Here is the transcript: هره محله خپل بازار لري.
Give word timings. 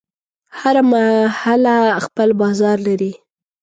هره 0.59 0.81
محله 0.91 1.75
خپل 2.05 2.29
بازار 2.41 2.77
لري. 2.87 3.11